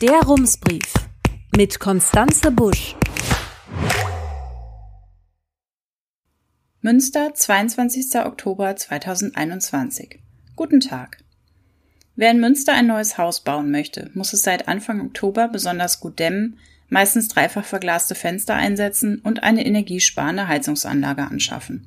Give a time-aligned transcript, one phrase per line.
[0.00, 0.94] Der Rumsbrief
[1.54, 2.96] mit Konstanze Busch.
[6.80, 8.18] Münster, 22.
[8.24, 10.20] Oktober 2021.
[10.56, 11.18] Guten Tag.
[12.16, 16.18] Wer in Münster ein neues Haus bauen möchte, muss es seit Anfang Oktober besonders gut
[16.18, 16.58] dämmen,
[16.88, 21.86] meistens dreifach verglaste Fenster einsetzen und eine energiesparende Heizungsanlage anschaffen.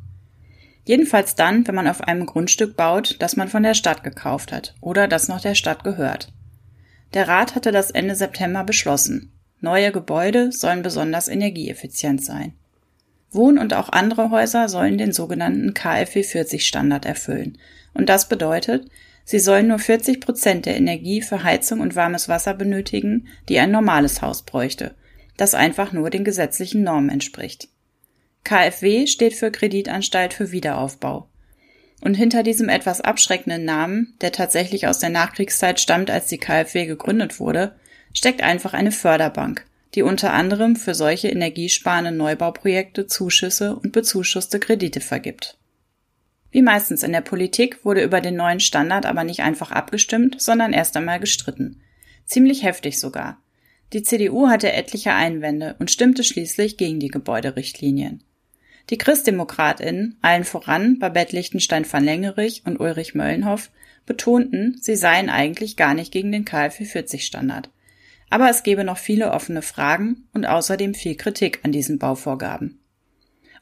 [0.85, 4.75] Jedenfalls dann, wenn man auf einem Grundstück baut, das man von der Stadt gekauft hat
[4.81, 6.31] oder das noch der Stadt gehört.
[7.13, 9.31] Der Rat hatte das Ende September beschlossen.
[9.61, 12.53] Neue Gebäude sollen besonders energieeffizient sein.
[13.31, 17.57] Wohn- und auch andere Häuser sollen den sogenannten KfW 40 Standard erfüllen.
[17.93, 18.89] Und das bedeutet,
[19.25, 23.71] sie sollen nur 40 Prozent der Energie für Heizung und warmes Wasser benötigen, die ein
[23.71, 24.95] normales Haus bräuchte,
[25.37, 27.69] das einfach nur den gesetzlichen Normen entspricht.
[28.43, 31.29] KfW steht für Kreditanstalt für Wiederaufbau.
[32.03, 36.85] Und hinter diesem etwas abschreckenden Namen, der tatsächlich aus der Nachkriegszeit stammt, als die KfW
[36.85, 37.77] gegründet wurde,
[38.11, 44.99] steckt einfach eine Förderbank, die unter anderem für solche energiesparenden Neubauprojekte Zuschüsse und bezuschusste Kredite
[44.99, 45.57] vergibt.
[46.51, 50.73] Wie meistens in der Politik wurde über den neuen Standard aber nicht einfach abgestimmt, sondern
[50.73, 51.79] erst einmal gestritten.
[52.25, 53.41] Ziemlich heftig sogar.
[53.93, 58.25] Die CDU hatte etliche Einwände und stimmte schließlich gegen die Gebäuderichtlinien.
[58.89, 63.71] Die ChristdemokratInnen, allen voran Babette Lichtenstein van Lengerich und Ulrich Möllenhoff,
[64.05, 67.69] betonten, sie seien eigentlich gar nicht gegen den KfW 40 Standard.
[68.29, 72.79] Aber es gebe noch viele offene Fragen und außerdem viel Kritik an diesen Bauvorgaben.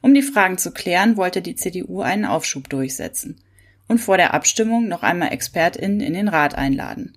[0.00, 3.40] Um die Fragen zu klären, wollte die CDU einen Aufschub durchsetzen
[3.86, 7.16] und vor der Abstimmung noch einmal ExpertInnen in den Rat einladen.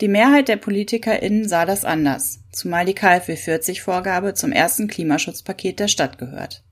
[0.00, 5.78] Die Mehrheit der PolitikerInnen sah das anders, zumal die KfW 40 Vorgabe zum ersten Klimaschutzpaket
[5.78, 6.64] der Stadt gehört.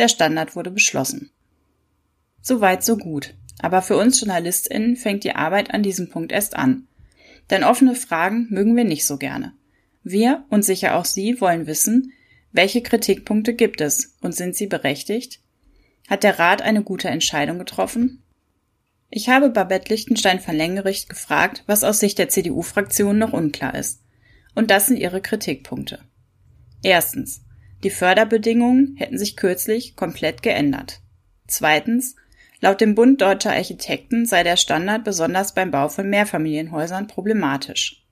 [0.00, 1.28] Der Standard wurde beschlossen.
[2.40, 3.34] Soweit so gut.
[3.58, 6.88] Aber für uns JournalistInnen fängt die Arbeit an diesem Punkt erst an.
[7.50, 9.52] Denn offene Fragen mögen wir nicht so gerne.
[10.02, 12.14] Wir und sicher auch Sie wollen wissen,
[12.50, 15.40] welche Kritikpunkte gibt es und sind sie berechtigt?
[16.08, 18.22] Hat der Rat eine gute Entscheidung getroffen?
[19.10, 24.00] Ich habe Babette Lichtenstein von Längericht gefragt, was aus Sicht der CDU-Fraktion noch unklar ist.
[24.54, 25.98] Und das sind ihre Kritikpunkte.
[26.82, 27.42] Erstens.
[27.82, 31.00] Die Förderbedingungen hätten sich kürzlich komplett geändert.
[31.46, 32.16] Zweitens,
[32.60, 38.04] laut dem Bund deutscher Architekten sei der Standard besonders beim Bau von Mehrfamilienhäusern problematisch.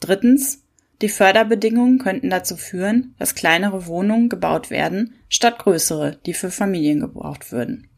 [0.00, 0.64] Drittens,
[1.02, 7.00] die Förderbedingungen könnten dazu führen, dass kleinere Wohnungen gebaut werden, statt größere, die für Familien
[7.00, 7.88] gebraucht würden.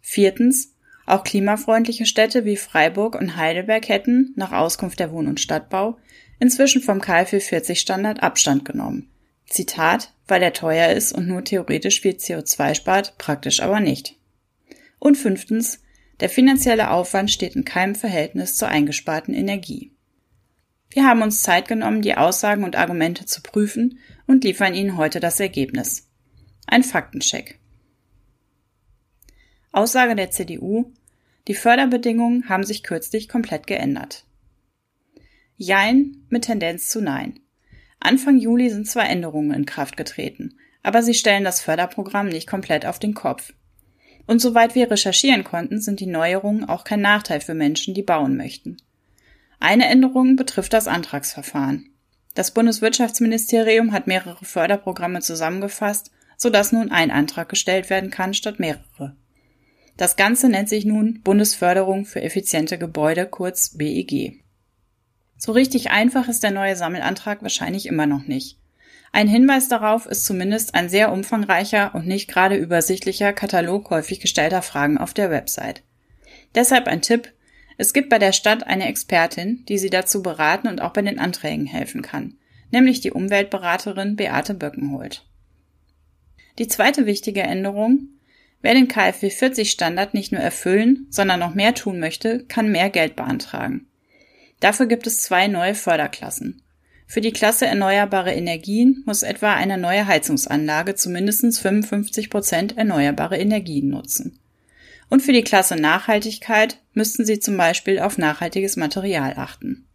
[0.00, 0.74] Viertens,
[1.06, 5.96] auch klimafreundliche Städte wie Freiburg und Heidelberg hätten, nach Auskunft der Wohn- und Stadtbau,
[6.38, 9.10] inzwischen vom KfW 40 Standard Abstand genommen,
[9.48, 14.16] Zitat, weil er teuer ist und nur theoretisch viel CO2 spart, praktisch aber nicht.
[14.98, 15.82] Und fünftens,
[16.20, 19.92] der finanzielle Aufwand steht in keinem Verhältnis zur eingesparten Energie.
[20.90, 25.20] Wir haben uns Zeit genommen, die Aussagen und Argumente zu prüfen und liefern Ihnen heute
[25.20, 26.08] das Ergebnis.
[26.66, 27.58] Ein Faktencheck.
[29.72, 30.92] Aussage der CDU,
[31.46, 34.24] die Förderbedingungen haben sich kürzlich komplett geändert.
[35.56, 37.40] Jein mit Tendenz zu Nein.
[38.00, 42.86] Anfang Juli sind zwar Änderungen in Kraft getreten, aber sie stellen das Förderprogramm nicht komplett
[42.86, 43.52] auf den Kopf.
[44.26, 48.36] Und soweit wir recherchieren konnten, sind die Neuerungen auch kein Nachteil für Menschen, die bauen
[48.36, 48.76] möchten.
[49.58, 51.90] Eine Änderung betrifft das Antragsverfahren.
[52.34, 59.16] Das Bundeswirtschaftsministerium hat mehrere Förderprogramme zusammengefasst, sodass nun ein Antrag gestellt werden kann statt mehrere.
[59.96, 64.44] Das Ganze nennt sich nun Bundesförderung für effiziente Gebäude, kurz BEG.
[65.38, 68.58] So richtig einfach ist der neue Sammelantrag wahrscheinlich immer noch nicht.
[69.12, 74.62] Ein Hinweis darauf ist zumindest ein sehr umfangreicher und nicht gerade übersichtlicher Katalog häufig gestellter
[74.62, 75.82] Fragen auf der Website.
[76.54, 77.32] Deshalb ein Tipp,
[77.78, 81.20] es gibt bei der Stadt eine Expertin, die Sie dazu beraten und auch bei den
[81.20, 82.36] Anträgen helfen kann,
[82.72, 85.24] nämlich die Umweltberaterin Beate Böckenholt.
[86.58, 88.08] Die zweite wichtige Änderung,
[88.60, 92.90] wer den KfW 40 Standard nicht nur erfüllen, sondern noch mehr tun möchte, kann mehr
[92.90, 93.86] Geld beantragen.
[94.60, 96.62] Dafür gibt es zwei neue Förderklassen.
[97.06, 103.38] Für die Klasse erneuerbare Energien muss etwa eine neue Heizungsanlage zu mindestens 55 Prozent erneuerbare
[103.38, 104.38] Energien nutzen.
[105.08, 109.86] Und für die Klasse Nachhaltigkeit müssten Sie zum Beispiel auf nachhaltiges Material achten.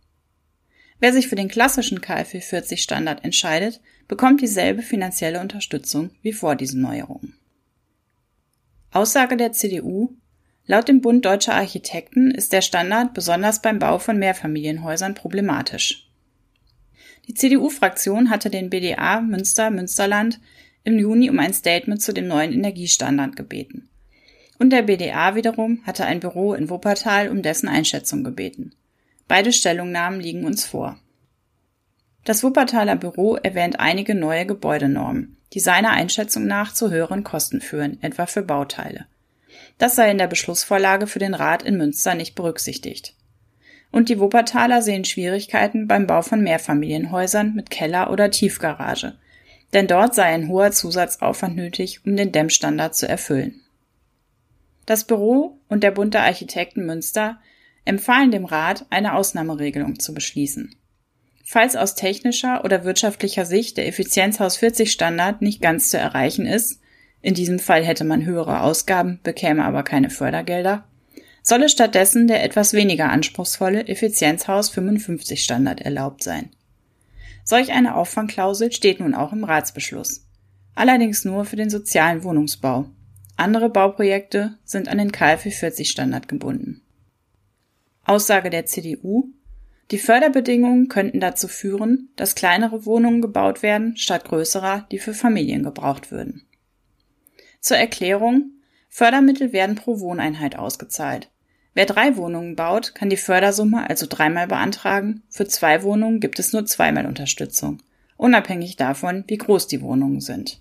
[0.99, 6.55] Wer sich für den klassischen KfW 40 Standard entscheidet, bekommt dieselbe finanzielle Unterstützung wie vor
[6.55, 7.35] diesen Neuerungen.
[8.91, 10.15] Aussage der CDU
[10.65, 16.07] Laut dem Bund Deutscher Architekten ist der Standard besonders beim Bau von Mehrfamilienhäusern problematisch.
[17.27, 20.39] Die CDU-Fraktion hatte den BDA Münster-Münsterland
[20.85, 23.89] im Juni um ein Statement zu dem neuen Energiestandard gebeten.
[24.57, 28.73] Und der BDA wiederum hatte ein Büro in Wuppertal um dessen Einschätzung gebeten.
[29.27, 30.97] Beide Stellungnahmen liegen uns vor.
[32.23, 38.01] Das Wuppertaler Büro erwähnt einige neue Gebäudenormen, die seiner Einschätzung nach zu höheren Kosten führen,
[38.01, 39.07] etwa für Bauteile.
[39.77, 43.15] Das sei in der Beschlussvorlage für den Rat in Münster nicht berücksichtigt.
[43.91, 49.15] Und die Wuppertaler sehen Schwierigkeiten beim Bau von Mehrfamilienhäusern mit Keller oder Tiefgarage,
[49.73, 53.61] denn dort sei ein hoher Zusatzaufwand nötig, um den Dämmstandard zu erfüllen.
[54.85, 57.39] Das Büro und der Bund der Architekten Münster
[57.85, 60.75] empfahlen dem Rat, eine Ausnahmeregelung zu beschließen.
[61.45, 66.79] Falls aus technischer oder wirtschaftlicher Sicht der Effizienzhaus 40 Standard nicht ganz zu erreichen ist,
[67.23, 70.83] in diesem Fall hätte man höhere Ausgaben, bekäme aber keine Fördergelder,
[71.41, 76.49] solle stattdessen der etwas weniger anspruchsvolle Effizienzhaus 55 Standard erlaubt sein.
[77.43, 80.27] Solch eine Auffangklausel steht nun auch im Ratsbeschluss.
[80.75, 82.85] Allerdings nur für den sozialen Wohnungsbau.
[83.37, 86.81] Andere Bauprojekte sind an den KfW 40 Standard gebunden.
[88.05, 89.33] Aussage der CDU
[89.91, 95.63] die Förderbedingungen könnten dazu führen, dass kleinere Wohnungen gebaut werden statt größerer, die für Familien
[95.63, 96.47] gebraucht würden.
[97.63, 98.51] Zur Erklärung.
[98.89, 101.29] Fördermittel werden pro Wohneinheit ausgezahlt.
[101.73, 105.23] Wer drei Wohnungen baut, kann die Fördersumme also dreimal beantragen.
[105.29, 107.81] Für zwei Wohnungen gibt es nur zweimal Unterstützung,
[108.17, 110.59] unabhängig davon, wie groß die Wohnungen sind.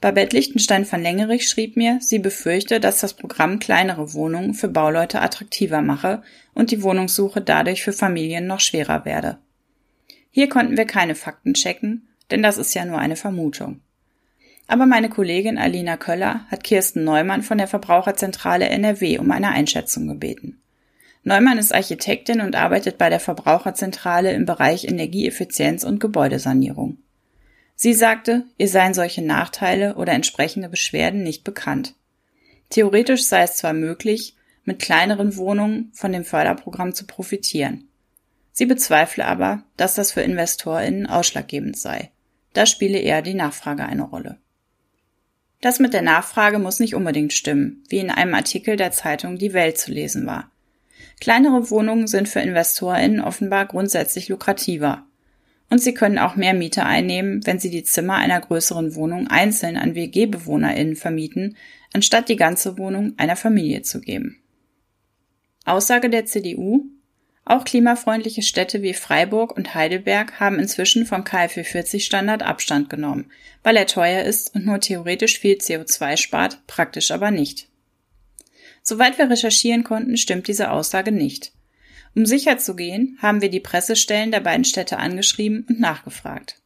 [0.00, 5.22] Babette Lichtenstein von Längerich schrieb mir, sie befürchte, dass das Programm kleinere Wohnungen für Bauleute
[5.22, 9.38] attraktiver mache und die Wohnungssuche dadurch für Familien noch schwerer werde.
[10.32, 13.83] Hier konnten wir keine Fakten checken, denn das ist ja nur eine Vermutung.
[14.66, 20.06] Aber meine Kollegin Alina Köller hat Kirsten Neumann von der Verbraucherzentrale NRW um eine Einschätzung
[20.06, 20.60] gebeten.
[21.22, 26.98] Neumann ist Architektin und arbeitet bei der Verbraucherzentrale im Bereich Energieeffizienz und Gebäudesanierung.
[27.76, 31.94] Sie sagte, ihr seien solche Nachteile oder entsprechende Beschwerden nicht bekannt.
[32.70, 37.88] Theoretisch sei es zwar möglich, mit kleineren Wohnungen von dem Förderprogramm zu profitieren.
[38.52, 42.10] Sie bezweifle aber, dass das für InvestorInnen ausschlaggebend sei.
[42.52, 44.38] Da spiele eher die Nachfrage eine Rolle.
[45.64, 49.54] Das mit der Nachfrage muss nicht unbedingt stimmen, wie in einem Artikel der Zeitung Die
[49.54, 50.50] Welt zu lesen war.
[51.20, 55.06] Kleinere Wohnungen sind für InvestorInnen offenbar grundsätzlich lukrativer.
[55.70, 59.78] Und sie können auch mehr Miete einnehmen, wenn sie die Zimmer einer größeren Wohnung einzeln
[59.78, 61.56] an WG-BewohnerInnen vermieten,
[61.94, 64.36] anstatt die ganze Wohnung einer Familie zu geben.
[65.64, 66.84] Aussage der CDU
[67.46, 73.30] auch klimafreundliche Städte wie Freiburg und Heidelberg haben inzwischen vom KfW 40 Standard Abstand genommen,
[73.62, 77.68] weil er teuer ist und nur theoretisch viel CO2 spart, praktisch aber nicht.
[78.82, 81.52] Soweit wir recherchieren konnten, stimmt diese Aussage nicht.
[82.14, 86.60] Um sicher zu gehen, haben wir die Pressestellen der beiden Städte angeschrieben und nachgefragt.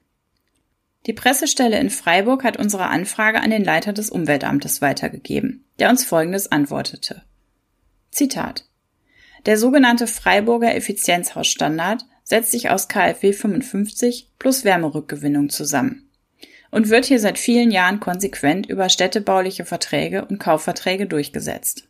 [1.06, 6.04] Die Pressestelle in Freiburg hat unsere Anfrage an den Leiter des Umweltamtes weitergegeben, der uns
[6.04, 7.22] Folgendes antwortete.
[8.10, 8.67] Zitat
[9.48, 16.10] der sogenannte Freiburger Effizienzhausstandard setzt sich aus KfW 55 plus Wärmerückgewinnung zusammen
[16.70, 21.88] und wird hier seit vielen Jahren konsequent über städtebauliche Verträge und Kaufverträge durchgesetzt.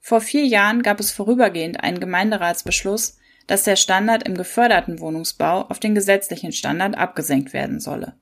[0.00, 5.80] Vor vier Jahren gab es vorübergehend einen Gemeinderatsbeschluss, dass der Standard im geförderten Wohnungsbau auf
[5.80, 8.14] den gesetzlichen Standard abgesenkt werden solle.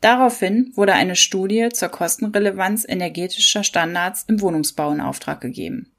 [0.00, 5.91] Daraufhin wurde eine Studie zur Kostenrelevanz energetischer Standards im Wohnungsbau in Auftrag gegeben.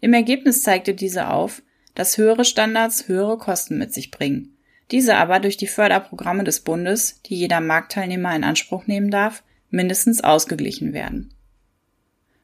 [0.00, 1.62] Im Ergebnis zeigte diese auf,
[1.94, 4.56] dass höhere Standards höhere Kosten mit sich bringen,
[4.90, 10.22] diese aber durch die Förderprogramme des Bundes, die jeder Marktteilnehmer in Anspruch nehmen darf, mindestens
[10.22, 11.32] ausgeglichen werden.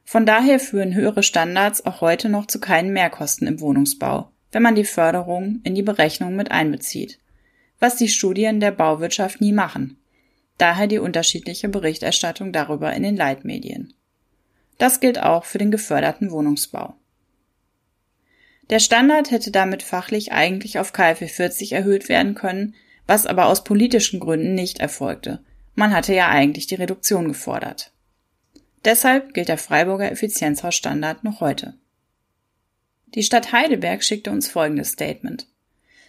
[0.03, 4.75] Von daher führen höhere Standards auch heute noch zu keinen Mehrkosten im Wohnungsbau, wenn man
[4.75, 7.19] die Förderung in die Berechnung mit einbezieht,
[7.79, 9.97] was die Studien der Bauwirtschaft nie machen.
[10.57, 13.93] Daher die unterschiedliche Berichterstattung darüber in den Leitmedien.
[14.77, 16.95] Das gilt auch für den geförderten Wohnungsbau.
[18.69, 23.63] Der Standard hätte damit fachlich eigentlich auf KfW 40 erhöht werden können, was aber aus
[23.63, 25.43] politischen Gründen nicht erfolgte.
[25.75, 27.91] Man hatte ja eigentlich die Reduktion gefordert.
[28.85, 31.75] Deshalb gilt der Freiburger Effizienzhausstandard noch heute.
[33.15, 35.47] Die Stadt Heidelberg schickte uns folgendes Statement.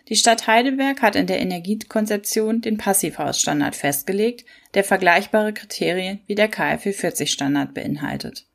[0.08, 4.44] Die Stadt Heidelberg hat in der Energiekonzeption den Passivhausstandard festgelegt,
[4.74, 8.46] der vergleichbare Kriterien wie der KfW 40 Standard beinhaltet.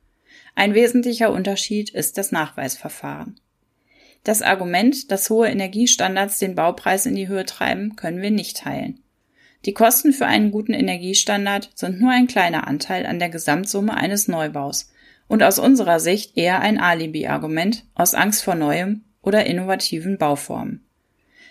[0.54, 3.40] Ein wesentlicher Unterschied ist das Nachweisverfahren.
[4.24, 9.00] Das Argument, dass hohe Energiestandards den Baupreis in die Höhe treiben, können wir nicht teilen.
[9.64, 14.28] Die Kosten für einen guten Energiestandard sind nur ein kleiner Anteil an der Gesamtsumme eines
[14.28, 14.90] Neubaus
[15.28, 20.84] und aus unserer Sicht eher ein Alibi-Argument aus Angst vor neuem oder innovativen Bauformen.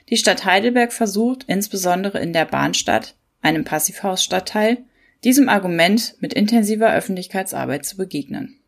[0.10, 4.80] Die Stadt Heidelberg versucht, insbesondere in der Bahnstadt, einem Passivhausstadtteil,
[5.24, 8.60] diesem Argument mit intensiver Öffentlichkeitsarbeit zu begegnen.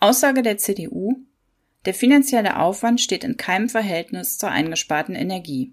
[0.00, 1.16] Aussage der CDU
[1.86, 5.72] der finanzielle Aufwand steht in keinem Verhältnis zur eingesparten Energie.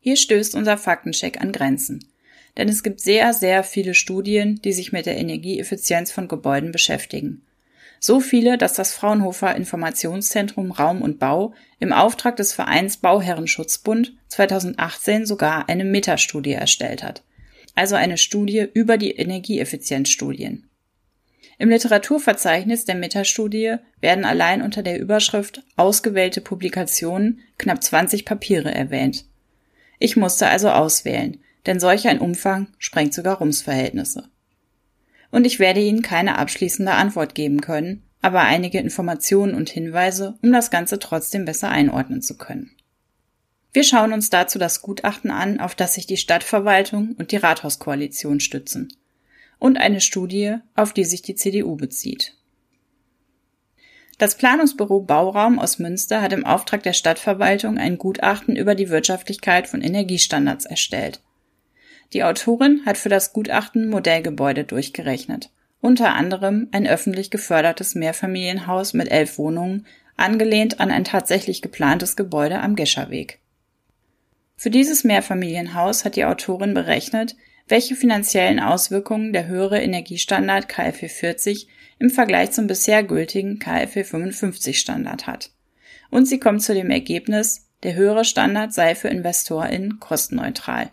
[0.00, 2.08] Hier stößt unser Faktencheck an Grenzen.
[2.56, 7.46] Denn es gibt sehr, sehr viele Studien, die sich mit der Energieeffizienz von Gebäuden beschäftigen.
[7.98, 15.24] So viele, dass das Fraunhofer Informationszentrum Raum und Bau im Auftrag des Vereins Bauherrenschutzbund 2018
[15.24, 17.22] sogar eine Metastudie erstellt hat.
[17.74, 20.68] Also eine Studie über die Energieeffizienzstudien.
[21.58, 29.24] Im Literaturverzeichnis der Metastudie werden allein unter der Überschrift Ausgewählte Publikationen knapp 20 Papiere erwähnt.
[29.98, 34.28] Ich musste also auswählen, denn solch ein Umfang sprengt sogar Rumsverhältnisse.
[35.30, 40.52] Und ich werde Ihnen keine abschließende Antwort geben können, aber einige Informationen und Hinweise, um
[40.52, 42.70] das Ganze trotzdem besser einordnen zu können.
[43.72, 48.40] Wir schauen uns dazu das Gutachten an, auf das sich die Stadtverwaltung und die Rathauskoalition
[48.40, 48.92] stützen,
[49.62, 52.34] und eine Studie, auf die sich die CDU bezieht.
[54.18, 59.68] Das Planungsbüro Bauraum aus Münster hat im Auftrag der Stadtverwaltung ein Gutachten über die Wirtschaftlichkeit
[59.68, 61.22] von Energiestandards erstellt.
[62.12, 65.50] Die Autorin hat für das Gutachten Modellgebäude durchgerechnet,
[65.80, 72.58] unter anderem ein öffentlich gefördertes Mehrfamilienhaus mit elf Wohnungen, angelehnt an ein tatsächlich geplantes Gebäude
[72.58, 73.38] am Gescherweg.
[74.56, 77.36] Für dieses Mehrfamilienhaus hat die Autorin berechnet,
[77.68, 84.78] welche finanziellen Auswirkungen der höhere Energiestandard KfW 40 im Vergleich zum bisher gültigen KfW 55
[84.78, 85.50] Standard hat.
[86.10, 90.90] Und sie kommt zu dem Ergebnis, der höhere Standard sei für InvestorInnen kostenneutral.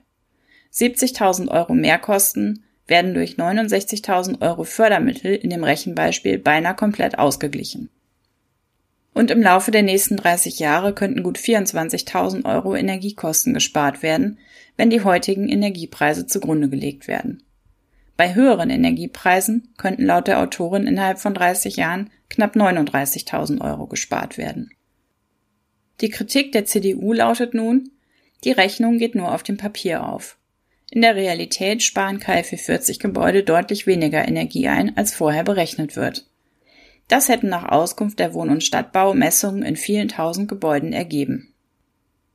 [0.74, 7.90] 70.000 Euro Mehrkosten werden durch 69.000 Euro Fördermittel in dem Rechenbeispiel beinahe komplett ausgeglichen.
[9.20, 14.40] Und im Laufe der nächsten 30 Jahre könnten gut 24.000 Euro Energiekosten gespart werden,
[14.78, 17.44] wenn die heutigen Energiepreise zugrunde gelegt werden.
[18.16, 24.38] Bei höheren Energiepreisen könnten laut der Autorin innerhalb von 30 Jahren knapp 39.000 Euro gespart
[24.38, 24.72] werden.
[26.00, 27.92] Die Kritik der CDU lautet nun,
[28.46, 30.38] die Rechnung geht nur auf dem Papier auf.
[30.92, 36.29] In der Realität sparen KfW 40 Gebäude deutlich weniger Energie ein, als vorher berechnet wird.
[37.10, 41.54] Das hätten nach Auskunft der Wohn- und Stadtbau Messungen in vielen tausend Gebäuden ergeben.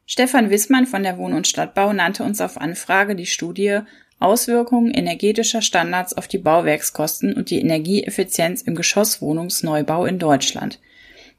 [0.04, 3.78] Stefan Wissmann von der Wohn- und Stadtbau nannte uns auf Anfrage die Studie
[4.18, 10.80] Auswirkungen energetischer Standards auf die Bauwerkskosten und die Energieeffizienz im Geschosswohnungsneubau in Deutschland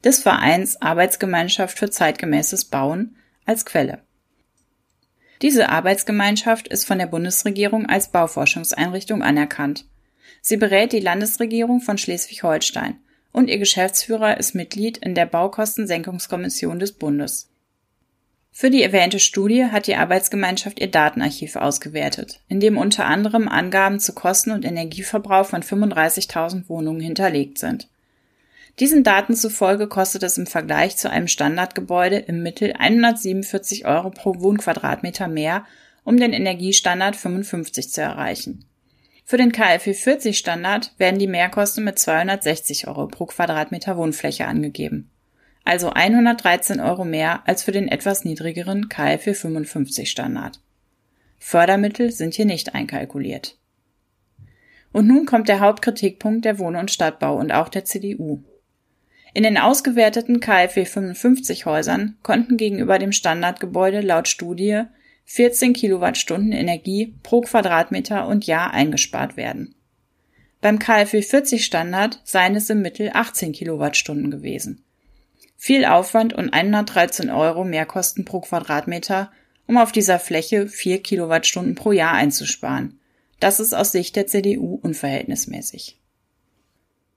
[0.02, 4.00] des Vereins Arbeitsgemeinschaft für zeitgemäßes Bauen als Quelle.
[5.42, 9.86] Diese Arbeitsgemeinschaft ist von der Bundesregierung als Bauforschungseinrichtung anerkannt.
[10.40, 12.98] Sie berät die Landesregierung von Schleswig-Holstein
[13.36, 17.50] und ihr Geschäftsführer ist Mitglied in der Baukostensenkungskommission des Bundes.
[18.50, 24.00] Für die erwähnte Studie hat die Arbeitsgemeinschaft ihr Datenarchiv ausgewertet, in dem unter anderem Angaben
[24.00, 27.90] zu Kosten und Energieverbrauch von 35.000 Wohnungen hinterlegt sind.
[28.80, 34.40] Diesen Daten zufolge kostet es im Vergleich zu einem Standardgebäude im Mittel 147 Euro pro
[34.40, 35.66] Wohnquadratmeter mehr,
[36.04, 38.64] um den Energiestandard 55 zu erreichen.
[39.26, 45.10] Für den KfW 40 Standard werden die Mehrkosten mit 260 Euro pro Quadratmeter Wohnfläche angegeben
[45.66, 50.60] also 113 Euro mehr als für den etwas niedrigeren KfW 55 Standard.
[51.38, 53.58] Fördermittel sind hier nicht einkalkuliert.
[54.92, 58.42] Und nun kommt der Hauptkritikpunkt der Wohn- und Stadtbau und auch der CDU.
[59.34, 64.84] In den ausgewerteten KfW 55 Häusern konnten gegenüber dem Standardgebäude laut Studie
[65.26, 69.74] 14 Kilowattstunden Energie pro Quadratmeter und Jahr eingespart werden.
[70.60, 74.84] Beim KfW 40 Standard seien es im Mittel 18 Kilowattstunden gewesen.
[75.56, 79.32] Viel Aufwand und 113 Euro Mehrkosten pro Quadratmeter,
[79.66, 83.00] um auf dieser Fläche 4 Kilowattstunden pro Jahr einzusparen.
[83.40, 85.98] Das ist aus Sicht der CDU unverhältnismäßig.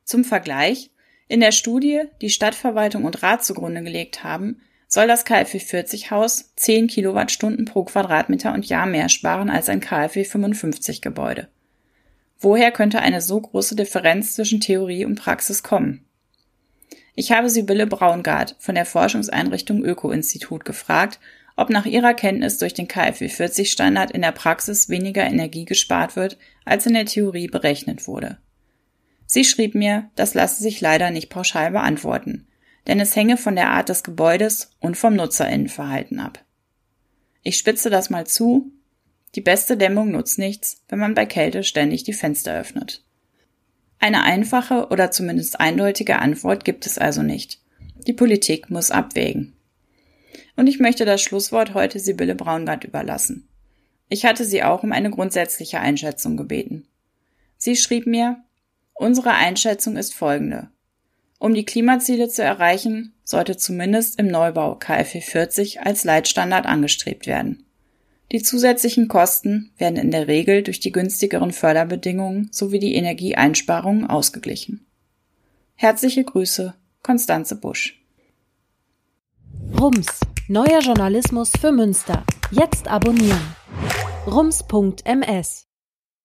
[0.03, 0.89] Zum Vergleich,
[1.27, 6.51] in der Studie, die Stadtverwaltung und Rat zugrunde gelegt haben, soll das KfW 40 Haus
[6.55, 11.47] 10 Kilowattstunden pro Quadratmeter und Jahr mehr sparen als ein KfW 55 Gebäude.
[12.39, 16.05] Woher könnte eine so große Differenz zwischen Theorie und Praxis kommen?
[17.13, 21.19] Ich habe Sibylle Braungart von der Forschungseinrichtung Öko-Institut gefragt,
[21.55, 26.15] ob nach ihrer Kenntnis durch den KfW 40 Standard in der Praxis weniger Energie gespart
[26.15, 28.37] wird, als in der Theorie berechnet wurde.
[29.27, 32.47] Sie schrieb mir, das lasse sich leider nicht pauschal beantworten,
[32.89, 36.43] denn es hänge von der Art des Gebäudes und vom Nutzerinnenverhalten ab.
[37.43, 38.71] Ich spitze das mal zu.
[39.35, 43.03] Die beste Dämmung nutzt nichts, wenn man bei Kälte ständig die Fenster öffnet.
[43.99, 47.61] Eine einfache oder zumindest eindeutige Antwort gibt es also nicht.
[48.07, 49.53] Die Politik muss abwägen.
[50.55, 53.47] Und ich möchte das Schlusswort heute Sibylle Braungart überlassen.
[54.07, 56.87] Ich hatte sie auch um eine grundsätzliche Einschätzung gebeten.
[57.55, 58.43] Sie schrieb mir,
[58.95, 60.71] unsere Einschätzung ist folgende.
[61.39, 67.65] Um die Klimaziele zu erreichen, sollte zumindest im Neubau KfW 40 als Leitstandard angestrebt werden.
[68.31, 74.85] Die zusätzlichen Kosten werden in der Regel durch die günstigeren Förderbedingungen sowie die Energieeinsparungen ausgeglichen.
[75.75, 78.03] Herzliche Grüße, Konstanze Busch.
[79.79, 80.19] Rums,
[80.49, 82.25] neuer Journalismus für Münster.
[82.51, 83.55] Jetzt abonnieren.
[84.27, 85.68] rums.ms